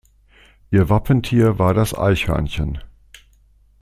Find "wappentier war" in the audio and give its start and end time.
0.89-1.75